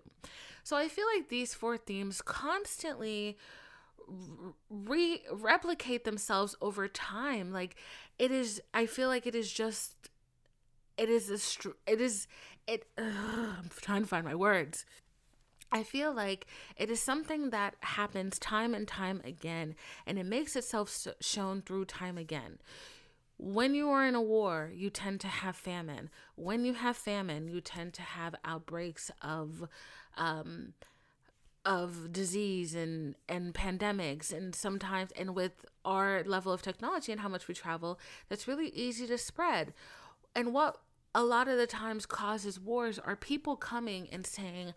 [0.63, 3.37] So i feel like these four themes constantly
[4.69, 7.51] re replicate themselves over time.
[7.51, 7.75] Like
[8.19, 10.09] it is i feel like it is just
[10.97, 12.27] it is a str- it is
[12.65, 14.85] it ugh, i'm trying to find my words
[15.71, 19.75] I feel like it is something that happens time and time again,
[20.05, 22.59] and it makes itself shown through time again.
[23.37, 26.09] When you are in a war, you tend to have famine.
[26.35, 29.67] When you have famine, you tend to have outbreaks of,
[30.15, 30.73] um,
[31.63, 37.29] of disease and and pandemics, and sometimes, and with our level of technology and how
[37.29, 37.99] much we travel,
[38.29, 39.73] that's really easy to spread.
[40.33, 40.77] And what
[41.13, 44.73] a lot of the times causes wars are people coming and saying,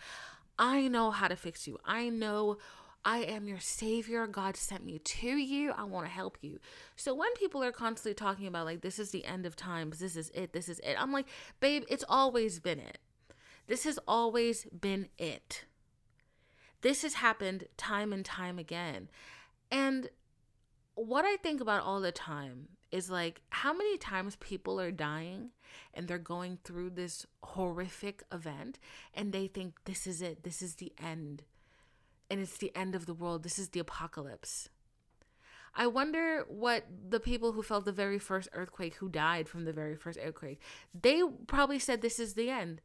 [0.60, 1.78] I know how to fix you.
[1.86, 2.58] I know
[3.02, 4.26] I am your savior.
[4.26, 5.72] God sent me to you.
[5.72, 6.60] I want to help you.
[6.96, 10.16] So when people are constantly talking about, like, this is the end of times, this
[10.16, 11.26] is it, this is it, I'm like,
[11.60, 12.98] babe, it's always been it.
[13.68, 15.64] This has always been it.
[16.82, 19.08] This has happened time and time again.
[19.70, 20.10] And
[20.94, 25.50] what I think about all the time is like how many times people are dying
[25.94, 28.78] and they're going through this horrific event
[29.14, 31.42] and they think this is it, this is the end.
[32.28, 33.42] And it's the end of the world.
[33.42, 34.68] This is the apocalypse.
[35.74, 39.72] I wonder what the people who felt the very first earthquake, who died from the
[39.72, 40.60] very first earthquake,
[41.00, 42.80] they probably said, This is the end.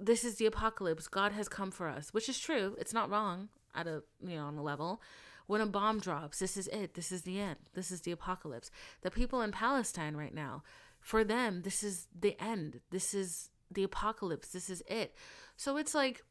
[0.00, 1.06] This is the apocalypse.
[1.06, 2.76] God has come for us, which is true.
[2.78, 5.00] It's not wrong at a, you know, on a level
[5.46, 6.94] when a bomb drops, this is it.
[6.94, 7.58] This is the end.
[7.74, 8.70] This is the apocalypse.
[9.02, 10.62] The people in Palestine right now,
[11.00, 12.80] for them, this is the end.
[12.90, 14.48] This is the apocalypse.
[14.48, 15.14] This is it.
[15.56, 16.22] So it's like,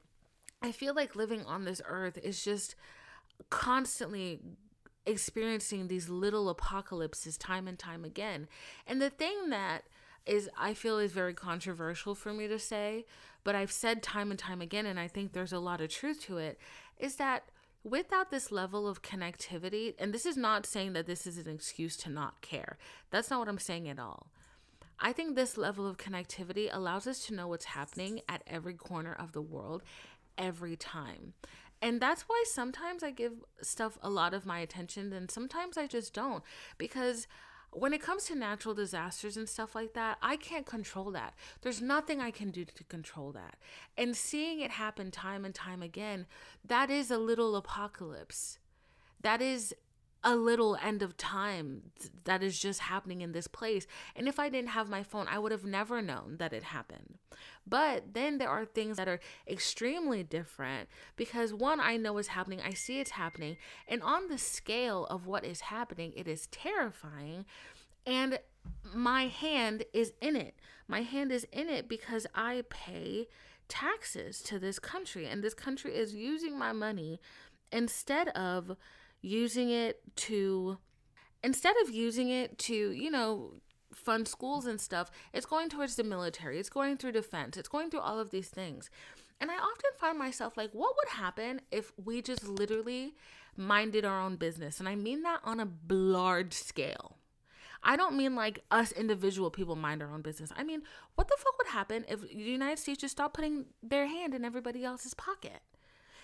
[0.62, 2.76] I feel like living on this earth is just
[3.50, 4.40] constantly
[5.06, 8.48] experiencing these little apocalypses time and time again.
[8.88, 9.84] And the thing that
[10.26, 13.06] is I feel is very controversial for me to say,
[13.44, 16.22] but I've said time and time again and I think there's a lot of truth
[16.24, 16.58] to it
[16.98, 17.44] is that
[17.84, 21.98] without this level of connectivity, and this is not saying that this is an excuse
[21.98, 22.78] to not care,
[23.12, 24.28] that's not what I'm saying at all.
[25.00, 29.14] I think this level of connectivity allows us to know what's happening at every corner
[29.14, 29.84] of the world
[30.38, 31.34] every time.
[31.82, 35.86] And that's why sometimes I give stuff a lot of my attention and sometimes I
[35.86, 36.42] just don't
[36.78, 37.28] because
[37.76, 41.34] when it comes to natural disasters and stuff like that, I can't control that.
[41.62, 43.58] There's nothing I can do to control that.
[43.98, 46.26] And seeing it happen time and time again,
[46.66, 48.60] that is a little apocalypse.
[49.22, 49.74] That is
[50.24, 51.92] a little end of time
[52.24, 53.86] that is just happening in this place.
[54.16, 57.18] And if I didn't have my phone, I would have never known that it happened.
[57.68, 62.62] But then there are things that are extremely different because one, I know is happening,
[62.62, 63.58] I see it's happening.
[63.88, 67.46] And on the scale of what is happening, it is terrifying.
[68.06, 68.40] And
[68.94, 70.56] my hand is in it.
[70.88, 73.28] My hand is in it because I pay
[73.68, 77.20] taxes to this country, and this country is using my money
[77.72, 78.76] instead of
[79.24, 80.78] using it to
[81.44, 83.56] instead of using it to, you know,
[83.94, 87.90] fund schools and stuff, it's going towards the military, it's going through defense, it's going
[87.90, 88.90] through all of these things.
[89.42, 93.16] And I often find myself like, what would happen if we just literally
[93.58, 94.80] minded our own business?
[94.80, 97.18] And I mean that on a large scale.
[97.86, 100.54] I don't mean like us individual people mind our own business.
[100.56, 100.84] I mean,
[101.16, 104.46] what the fuck would happen if the United States just stopped putting their hand in
[104.46, 105.62] everybody else's pocket?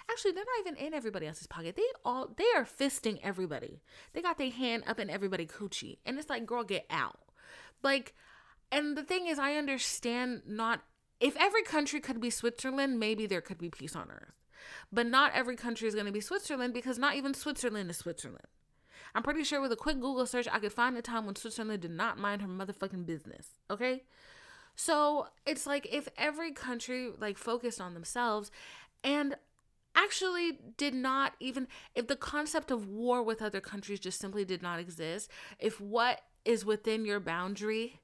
[0.09, 1.75] Actually, they're not even in everybody else's pocket.
[1.75, 3.81] They all they are fisting everybody.
[4.13, 7.19] They got their hand up in everybody coochie, and it's like, girl, get out.
[7.83, 8.15] Like,
[8.71, 10.81] and the thing is, I understand not
[11.19, 14.33] if every country could be Switzerland, maybe there could be peace on earth.
[14.91, 18.47] But not every country is going to be Switzerland because not even Switzerland is Switzerland.
[19.15, 21.81] I'm pretty sure with a quick Google search, I could find a time when Switzerland
[21.81, 23.47] did not mind her motherfucking business.
[23.69, 24.03] Okay?
[24.75, 28.51] So it's like if every country like focused on themselves
[29.03, 29.35] and
[30.03, 34.61] actually did not even if the concept of war with other countries just simply did
[34.61, 37.99] not exist, if what is within your boundary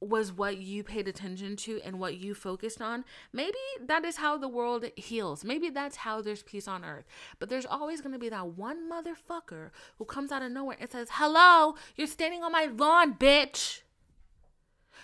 [0.00, 4.38] was what you paid attention to and what you focused on, maybe that is how
[4.38, 5.44] the world heals.
[5.44, 7.04] Maybe that's how there's peace on earth.
[7.38, 10.90] But there's always going to be that one motherfucker who comes out of nowhere and
[10.90, 13.82] says, Hello, you're standing on my lawn, bitch.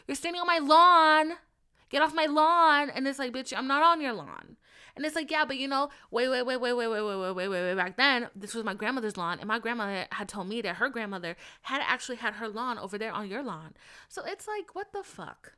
[0.09, 1.37] You're standing on my lawn.
[1.91, 2.89] Get off my lawn.
[2.89, 4.57] And it's like, bitch, I'm not on your lawn.
[4.97, 7.35] And it's like, yeah, but you know, wait, wait, wait, wait, wait, wait, wait, wait,
[7.35, 7.75] wait, wait, wait.
[7.75, 10.89] Back then, this was my grandmother's lawn, and my grandmother had told me that her
[10.89, 13.75] grandmother had actually had her lawn over there on your lawn.
[14.09, 15.53] So it's like, what the fuck?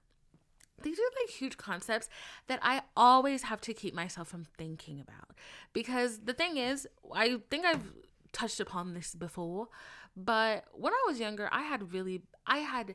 [0.83, 2.09] These are like huge concepts
[2.47, 5.37] that I always have to keep myself from thinking about.
[5.73, 7.93] Because the thing is, I think I've
[8.33, 9.69] touched upon this before,
[10.17, 12.95] but when I was younger, I had really, I had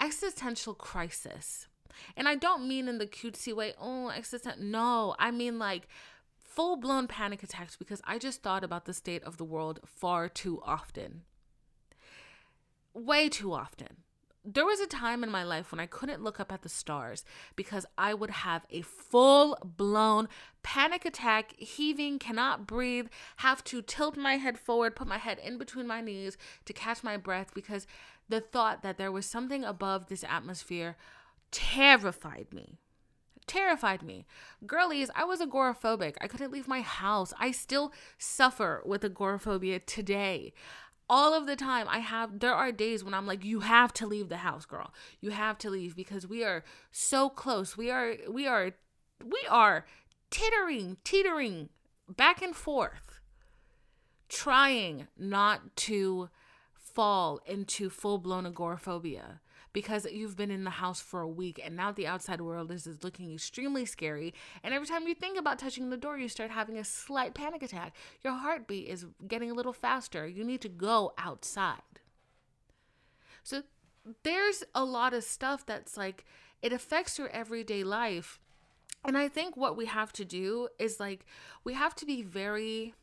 [0.00, 1.66] existential crisis
[2.16, 4.62] and I don't mean in the cutesy way, oh, existential.
[4.62, 5.88] No, I mean like
[6.58, 10.28] full blown panic attacks because I just thought about the state of the world far
[10.28, 11.22] too often.
[12.92, 13.98] Way too often.
[14.44, 17.24] There was a time in my life when I couldn't look up at the stars
[17.54, 20.28] because I would have a full blown
[20.64, 23.06] panic attack, heaving, cannot breathe,
[23.36, 27.04] have to tilt my head forward, put my head in between my knees to catch
[27.04, 27.86] my breath because
[28.28, 30.96] the thought that there was something above this atmosphere
[31.50, 32.78] terrified me.
[33.46, 34.26] Terrified me.
[34.66, 36.16] Girlies, I was agoraphobic.
[36.20, 37.32] I couldn't leave my house.
[37.38, 40.52] I still suffer with agoraphobia today.
[41.10, 44.06] All of the time, I have, there are days when I'm like, you have to
[44.06, 44.92] leave the house, girl.
[45.20, 47.78] You have to leave because we are so close.
[47.78, 48.72] We are, we are,
[49.24, 49.86] we are
[50.30, 51.70] tittering, teetering
[52.08, 53.20] back and forth,
[54.28, 56.28] trying not to
[56.74, 59.40] fall into full blown agoraphobia
[59.72, 62.86] because you've been in the house for a week and now the outside world is,
[62.86, 64.34] is looking extremely scary.
[64.62, 67.62] And every time you think about touching the door, you start having a slight panic
[67.62, 67.94] attack.
[68.22, 70.26] Your heartbeat is getting a little faster.
[70.26, 71.82] You need to go outside.
[73.42, 73.62] So
[74.22, 76.24] there's a lot of stuff that's like,
[76.62, 78.40] it affects your everyday life.
[79.04, 81.24] And I think what we have to do is like,
[81.62, 82.94] we have to be very,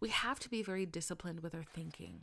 [0.00, 2.22] we have to be very disciplined with our thinking.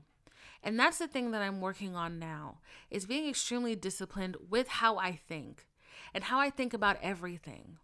[0.63, 2.58] And that's the thing that I'm working on now
[2.89, 5.67] is being extremely disciplined with how I think
[6.13, 7.78] and how I think about everything.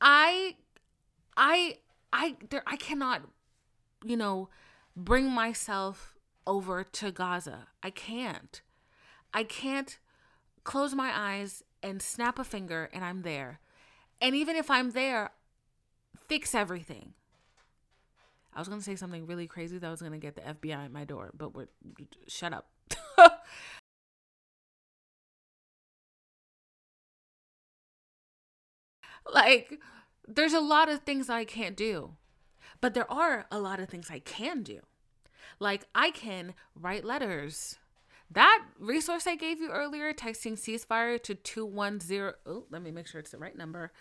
[0.00, 0.56] I
[1.36, 1.78] I
[2.12, 3.22] I there I cannot
[4.04, 4.48] you know
[4.96, 7.68] bring myself over to Gaza.
[7.82, 8.60] I can't.
[9.32, 9.98] I can't
[10.64, 13.60] close my eyes and snap a finger and I'm there.
[14.20, 15.30] And even if I'm there,
[16.26, 17.12] fix everything.
[18.56, 21.04] I was gonna say something really crazy that was gonna get the FBI at my
[21.04, 21.68] door, but we're
[22.26, 22.70] shut up.
[29.32, 29.78] like,
[30.26, 32.12] there's a lot of things I can't do,
[32.80, 34.80] but there are a lot of things I can do.
[35.60, 37.76] Like, I can write letters.
[38.30, 42.32] That resource I gave you earlier, texting ceasefire to 210.
[42.46, 43.92] Oh, let me make sure it's the right number.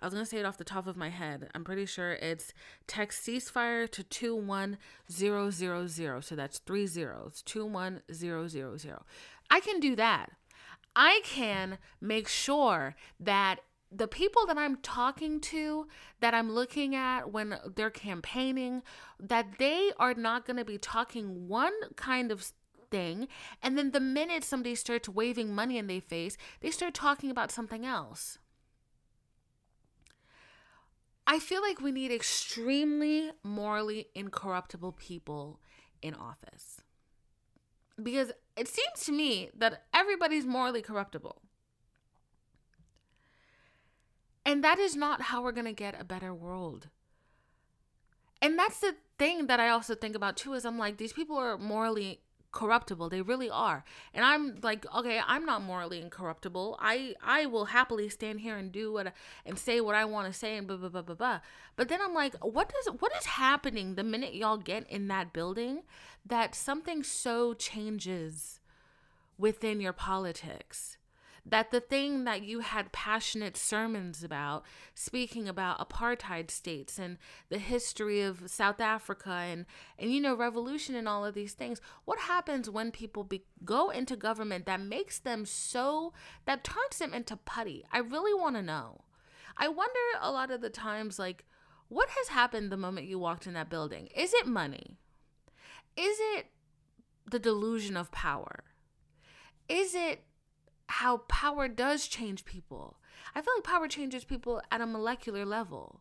[0.00, 1.50] I was to say it off the top of my head.
[1.54, 2.54] I'm pretty sure it's
[2.86, 6.22] text ceasefire to 21000.
[6.22, 8.98] So that's three zeros, 21000.
[9.50, 10.30] I can do that.
[10.96, 13.60] I can make sure that
[13.92, 15.86] the people that I'm talking to,
[16.20, 18.82] that I'm looking at when they're campaigning,
[19.18, 22.52] that they are not going to be talking one kind of
[22.90, 23.28] thing.
[23.62, 27.50] And then the minute somebody starts waving money in their face, they start talking about
[27.50, 28.38] something else.
[31.32, 35.60] I feel like we need extremely morally incorruptible people
[36.02, 36.82] in office.
[38.02, 41.40] Because it seems to me that everybody's morally corruptible.
[44.44, 46.88] And that is not how we're going to get a better world.
[48.42, 51.36] And that's the thing that I also think about too is I'm like these people
[51.36, 53.08] are morally corruptible.
[53.08, 53.84] They really are.
[54.14, 56.78] And i'm like okay i'm not morally incorruptible.
[56.80, 59.12] I i will happily stand here and do what
[59.44, 61.40] and say what i want to say and blah blah blah blah blah.
[61.76, 65.32] But then i'm like what does what is happening the minute y'all get in that
[65.32, 65.82] building
[66.26, 68.60] that something so changes
[69.38, 70.98] within your politics
[71.44, 74.64] that the thing that you had passionate sermons about,
[74.94, 77.18] speaking about apartheid states and
[77.48, 79.66] the history of South Africa and,
[79.98, 83.90] and you know, revolution and all of these things, what happens when people be, go
[83.90, 86.12] into government that makes them so,
[86.44, 87.84] that turns them into putty?
[87.92, 89.02] I really want to know.
[89.56, 91.44] I wonder a lot of the times, like,
[91.88, 94.08] what has happened the moment you walked in that building?
[94.16, 94.96] Is it money?
[95.96, 96.46] Is it
[97.30, 98.64] the delusion of power?
[99.68, 100.22] Is it
[100.90, 102.98] how power does change people?
[103.34, 106.00] I feel like power changes people at a molecular level.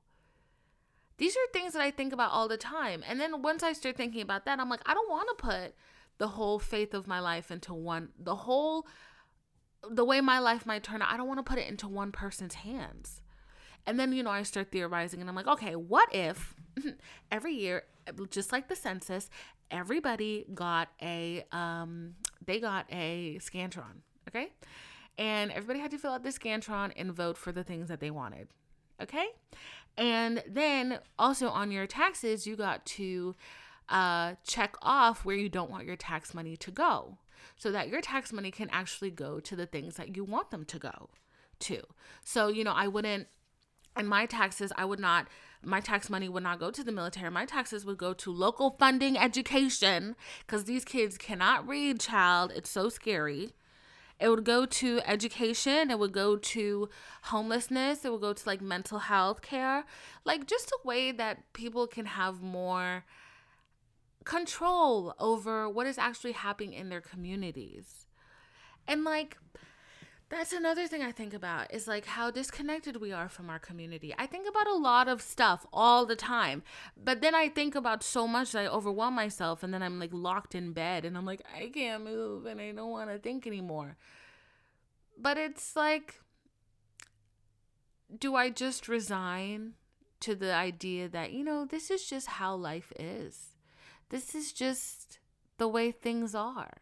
[1.18, 3.04] These are things that I think about all the time.
[3.08, 5.76] And then once I start thinking about that, I'm like, I don't want to put
[6.18, 8.88] the whole faith of my life into one, the whole,
[9.90, 11.12] the way my life might turn out.
[11.12, 13.22] I don't want to put it into one person's hands.
[13.86, 16.56] And then, you know, I start theorizing and I'm like, okay, what if
[17.32, 17.84] every year,
[18.32, 19.30] just like the census,
[19.70, 22.16] everybody got a um
[22.46, 24.50] they got a scantron, okay?
[25.18, 28.12] And everybody had to fill out the scantron and vote for the things that they
[28.12, 28.48] wanted.
[29.02, 29.28] Okay?
[29.98, 33.36] And then also on your taxes, you got to
[33.90, 37.18] uh, check off where you don't want your tax money to go
[37.58, 40.64] so that your tax money can actually go to the things that you want them
[40.66, 41.10] to go
[41.60, 41.82] to.
[42.24, 43.28] So, you know, I wouldn't,
[43.96, 45.28] and my taxes, I would not
[45.64, 47.30] my tax money would not go to the military.
[47.30, 50.16] My taxes would go to local funding education
[50.46, 52.54] because these kids cannot read, child.
[52.56, 53.54] It's so scary.
[54.20, 55.90] It would go to education.
[55.90, 56.90] It would go to
[57.24, 58.04] homelessness.
[58.04, 59.86] It would go to like mental health care.
[60.26, 63.06] Like just a way that people can have more
[64.26, 68.06] control over what is actually happening in their communities.
[68.88, 69.38] And like,
[70.30, 74.14] that's another thing I think about is like how disconnected we are from our community.
[74.18, 76.62] I think about a lot of stuff all the time,
[76.96, 80.12] but then I think about so much that I overwhelm myself and then I'm like
[80.14, 83.48] locked in bed and I'm like, I can't move and I don't want to think
[83.48, 83.98] anymore.
[85.18, 86.22] But it's like,
[88.18, 89.74] do I just resign
[90.20, 93.56] to the idea that, you know, this is just how life is?
[94.10, 95.18] This is just
[95.58, 96.78] the way things are.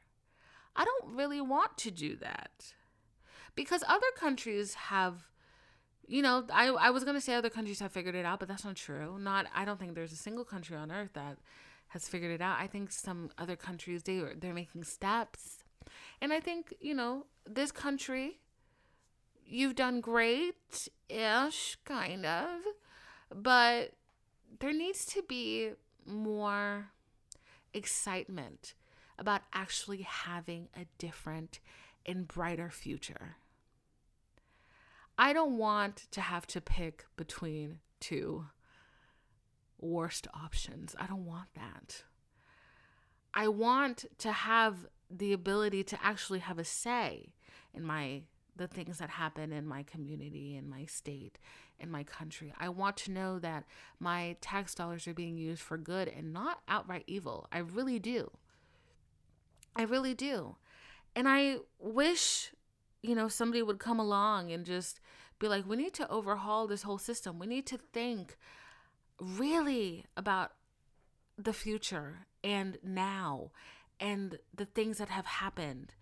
[0.76, 2.74] I don't really want to do that
[3.58, 5.28] because other countries have
[6.08, 8.48] you know i i was going to say other countries have figured it out but
[8.48, 9.18] that's not true.
[9.20, 11.38] Not i don't think there's a single country on earth that
[11.90, 12.58] has figured it out.
[12.60, 15.64] I think some other countries they they're making steps.
[16.22, 18.40] And i think you know this country
[19.46, 22.62] you've done great ish kind of
[23.34, 23.94] but
[24.60, 25.72] there needs to be
[26.06, 26.92] more
[27.74, 28.74] excitement
[29.20, 31.60] about actually having a different
[32.06, 33.38] and brighter future
[35.18, 38.46] I don't want to have to pick between two
[39.80, 40.96] worst options.
[41.00, 42.04] I don't want that.
[43.34, 47.34] I want to have the ability to actually have a say
[47.74, 48.24] in my
[48.56, 51.38] the things that happen in my community, in my state,
[51.80, 52.52] in my country.
[52.60, 53.66] I want to know that
[54.00, 57.48] my tax dollars are being used for good and not outright evil.
[57.52, 58.32] I really do.
[59.76, 60.56] I really do.
[61.16, 62.52] And I wish
[63.08, 65.00] you know, somebody would come along and just
[65.40, 67.40] be like, we need to overhaul this whole system.
[67.40, 68.38] We need to think
[69.20, 70.54] really about
[71.38, 73.52] the future and now
[74.00, 75.94] and the things that have happened.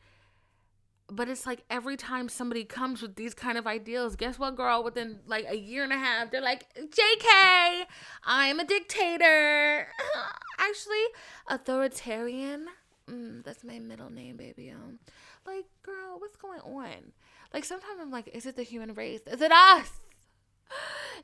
[1.07, 4.83] But it's like every time somebody comes with these kind of ideals, guess what, girl?
[4.83, 7.83] Within like a year and a half, they're like, JK,
[8.23, 9.87] I'm a dictator.
[10.57, 11.05] Actually,
[11.47, 12.65] authoritarian.
[13.07, 14.71] Mm, that's my middle name, baby.
[14.71, 14.97] Um,
[15.45, 17.11] like, girl, what's going on?
[17.53, 19.21] Like, sometimes I'm like, is it the human race?
[19.27, 19.91] Is it us?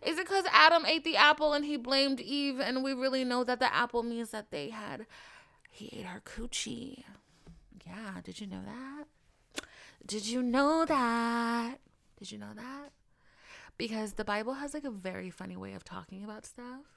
[0.06, 3.44] Is it because Adam ate the apple and he blamed Eve, and we really know
[3.44, 5.06] that the apple means that they had,
[5.70, 7.04] he ate her coochie?
[7.86, 9.06] Yeah, did you know that?
[10.06, 11.78] Did you know that?
[12.18, 12.90] Did you know that?
[13.78, 16.91] Because the Bible has like a very funny way of talking about stuff.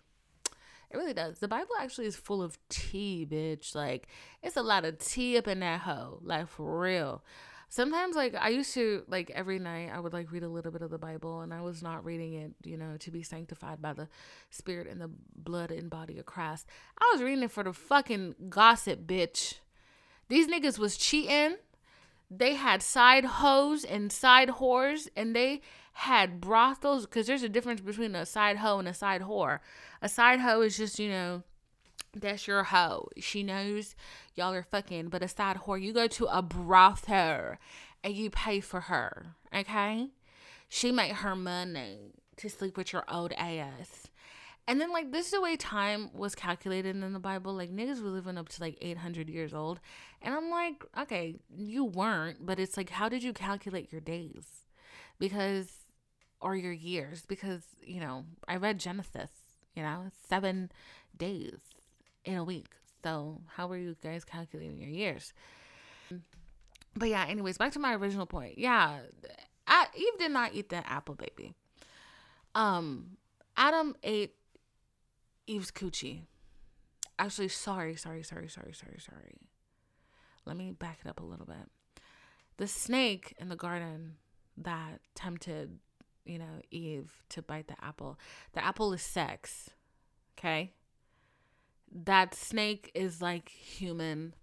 [0.95, 1.41] It really does.
[1.41, 3.75] The Bible actually is full of tea, bitch.
[3.75, 4.07] Like,
[4.45, 6.21] it's a lot of tea up in that hoe.
[6.23, 7.25] Like, for real.
[7.69, 10.83] Sometimes, like, I used to, like, every night I would, like, read a little bit
[10.83, 13.93] of the Bible, and I was not reading it, you know, to be sanctified by
[13.93, 14.09] the
[14.51, 16.69] spirit and the blood and body of Christ.
[16.97, 19.55] I was reading it for the fucking gossip, bitch.
[20.29, 21.57] These niggas was cheating.
[22.31, 25.61] They had side hoes and side whores, and they
[25.95, 29.61] had brothels because there's a difference between a side hoe and a side whore.
[30.03, 31.43] A side hoe is just, you know,
[32.15, 33.09] that's your hoe.
[33.19, 33.95] She knows
[34.35, 37.57] y'all are fucking, but a side whore, you go to a brothel
[38.03, 40.09] and you pay for her, okay?
[40.69, 44.09] She make her money to sleep with your old ass.
[44.67, 47.55] And then like this is the way time was calculated in the Bible.
[47.55, 49.79] Like niggas were living up to like 800 years old.
[50.23, 54.65] And I'm like, okay, you weren't, but it's like how did you calculate your days?
[55.19, 55.84] Because
[56.45, 59.31] or your years because, you know, I read Genesis,
[59.75, 60.71] you know, 7
[61.17, 61.59] days
[62.25, 62.69] in a week.
[63.03, 65.33] So, how were you guys calculating your years?
[66.97, 68.59] But yeah, anyways, back to my original point.
[68.59, 69.01] Yeah,
[69.97, 71.55] Eve did not eat that apple, baby.
[72.55, 73.17] Um,
[73.57, 74.35] Adam ate
[75.47, 76.23] Eve's coochie.
[77.19, 79.35] Actually, sorry, sorry, sorry, sorry, sorry, sorry.
[80.47, 81.69] Let me back it up a little bit.
[82.57, 84.17] The snake in the garden
[84.57, 85.79] that tempted,
[86.25, 88.18] you know, Eve to bite the apple.
[88.53, 89.70] The apple is sex.
[90.39, 90.72] Okay?
[91.93, 94.35] That snake is like human.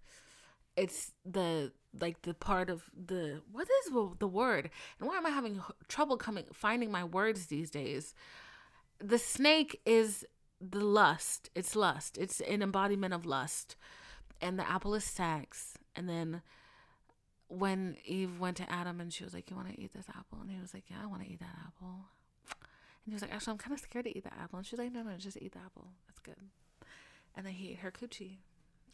[0.75, 5.29] It's the like the part of the what is the word and why am i
[5.29, 8.15] having trouble coming finding my words these days
[9.01, 10.25] the snake is
[10.61, 11.49] the lust.
[11.55, 12.17] It's lust.
[12.17, 13.75] It's an embodiment of lust.
[14.39, 15.77] And the apple is sex.
[15.95, 16.41] And then
[17.51, 20.39] when Eve went to Adam and she was like, You want to eat this apple?
[20.41, 22.05] And he was like, Yeah, I want to eat that apple.
[22.49, 24.57] And he was like, Actually, I'm kind of scared to eat that apple.
[24.57, 25.87] And she's like, No, no, just eat the apple.
[26.07, 26.49] That's good.
[27.35, 28.37] And then he ate her coochie.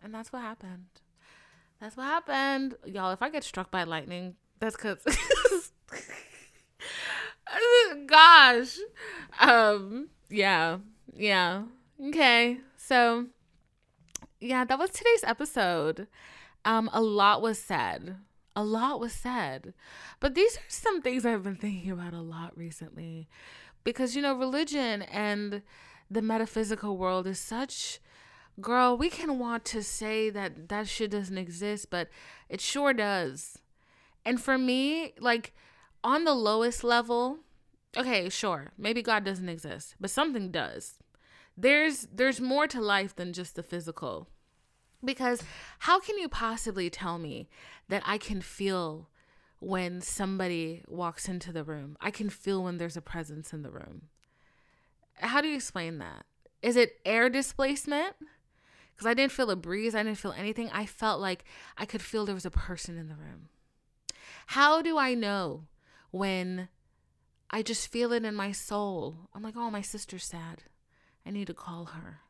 [0.04, 0.86] And that's what happened.
[1.80, 2.76] That's what happened.
[2.86, 5.00] Y'all, if I get struck by lightning, that's because.
[8.08, 8.78] Gosh.
[9.40, 10.80] Um, yeah.
[11.16, 11.64] Yeah.
[12.02, 12.58] Okay.
[12.78, 13.28] So,
[14.40, 16.08] yeah, that was today's episode.
[16.66, 18.18] Um, a lot was said.
[18.58, 19.76] A lot was said.
[20.20, 23.30] But these are some things I've been thinking about a lot recently.
[23.84, 25.62] Because, you know, religion and
[26.10, 28.00] the metaphysical world is such
[28.60, 32.10] girl, we can want to say that that shit doesn't exist, but
[32.50, 33.60] it sure does.
[34.26, 35.54] And for me, like
[36.04, 37.38] on the lowest level,
[37.96, 40.96] okay, sure, maybe God doesn't exist, but something does.
[41.56, 44.30] There's there's more to life than just the physical.
[45.04, 45.44] Because
[45.80, 47.50] how can you possibly tell me
[47.88, 49.10] that I can feel
[49.60, 51.98] when somebody walks into the room?
[52.02, 54.04] I can feel when there's a presence in the room.
[55.16, 56.26] How do you explain that?
[56.62, 58.16] Is it air displacement?
[58.92, 60.70] Because I didn't feel a breeze, I didn't feel anything.
[60.72, 61.46] I felt like
[61.78, 63.50] I could feel there was a person in the room.
[64.48, 65.68] How do I know
[66.12, 66.70] when
[67.50, 69.30] I just feel it in my soul.
[69.34, 70.64] I'm like, oh, my sister's sad.
[71.26, 72.22] I need to call her.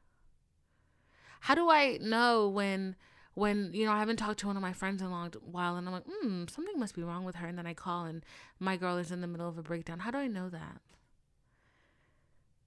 [1.42, 2.96] How do I know when
[3.34, 5.76] when you know I haven't talked to one of my friends in a long while
[5.76, 8.26] and I'm like, hmm, something must be wrong with her, and then I call and
[8.60, 10.00] my girl is in the middle of a breakdown.
[10.00, 10.82] How do I know that?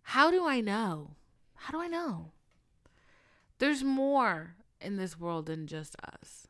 [0.03, 1.17] How do I know?
[1.55, 2.33] How do I know?
[3.59, 6.47] There's more in this world than just us.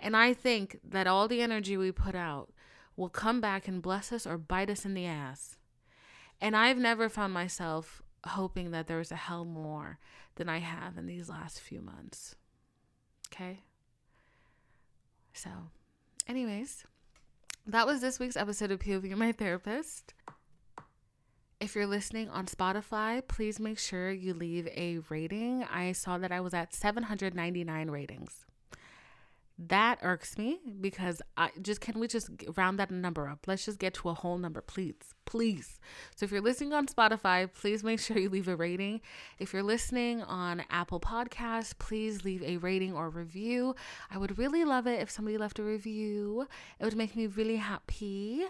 [0.00, 2.52] And I think that all the energy we put out
[2.96, 5.56] will come back and bless us or bite us in the ass.
[6.40, 9.98] And I've never found myself hoping that there was a hell more
[10.36, 12.36] than I have in these last few months.
[13.32, 13.60] Okay?
[15.32, 15.50] So,
[16.28, 16.84] anyways,
[17.66, 20.14] that was this week's episode of POV My Therapist.
[21.60, 25.64] If you're listening on Spotify, please make sure you leave a rating.
[25.64, 28.44] I saw that I was at 799 ratings
[29.58, 33.46] that irks me because I just can we just round that number up?
[33.46, 35.80] Let's just get to a whole number, please please.
[36.14, 39.00] So if you're listening on Spotify, please make sure you leave a rating.
[39.38, 43.74] If you're listening on Apple Podcasts, please leave a rating or review.
[44.10, 46.46] I would really love it if somebody left a review.
[46.78, 48.44] It would make me really happy.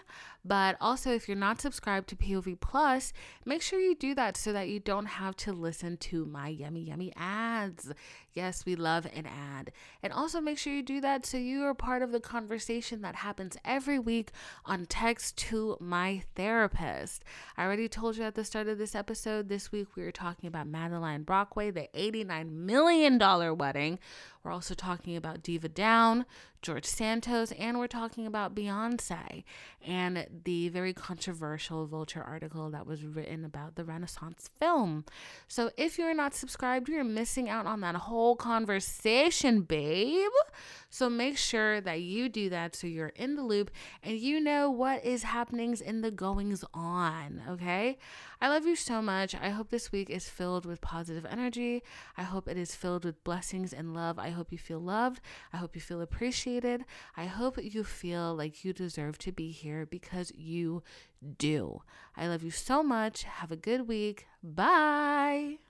[0.45, 3.13] But also, if you're not subscribed to POV Plus,
[3.45, 6.83] make sure you do that so that you don't have to listen to my yummy,
[6.83, 7.93] yummy ads.
[8.35, 9.71] Yes, we love an ad.
[10.03, 13.15] And also, make sure you do that so you are part of the conversation that
[13.15, 14.33] happens every week
[14.67, 17.23] on text to my therapist.
[17.57, 20.49] I already told you at the start of this episode, this week we were talking
[20.49, 24.01] about Madeleine Brockway, the $89 million wedding.
[24.45, 26.27] We're also talking about Diva Down,
[26.61, 29.43] George Santos, and we're talking about Beyonce
[29.87, 35.07] and the very controversial Vulture article that was written about the Renaissance film.
[35.49, 40.31] So if you're not subscribed, you're missing out on that whole conversation, babe.
[40.91, 43.71] So make sure that you do that so you're in the loop
[44.03, 47.99] and you know what is happenings in the goings on, okay?
[48.45, 49.35] I love you so much.
[49.35, 51.83] I hope this week is filled with positive energy.
[52.15, 54.19] I hope it is filled with blessings and love.
[54.19, 55.23] I hope you feel loved.
[55.51, 56.85] I hope you feel appreciated.
[57.17, 60.83] I hope you feel like you deserve to be here because you
[61.39, 61.81] do.
[62.19, 63.23] I love you so much.
[63.23, 64.27] Have a good week.
[64.43, 65.61] Bye.